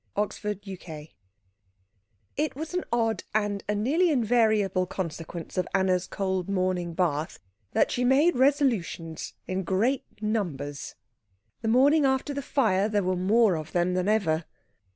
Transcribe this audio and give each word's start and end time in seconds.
CHAPTER 0.17 0.53
XXVII 0.59 1.13
It 2.35 2.55
was 2.55 2.73
an 2.73 2.83
odd 2.91 3.23
and 3.35 3.63
a 3.69 3.75
nearly 3.75 4.09
invariable 4.09 4.87
consequence 4.87 5.59
of 5.59 5.67
Anna's 5.75 6.07
cold 6.07 6.49
morning 6.49 6.95
bath 6.95 7.37
that 7.73 7.91
she 7.91 8.03
made 8.03 8.35
resolutions 8.35 9.33
in 9.47 9.61
great 9.63 10.03
numbers. 10.19 10.95
The 11.61 11.67
morning 11.67 12.03
after 12.03 12.33
the 12.33 12.41
fire 12.41 12.89
there 12.89 13.03
were 13.03 13.15
more 13.15 13.55
of 13.55 13.73
them 13.73 13.93
than 13.93 14.07
ever. 14.07 14.45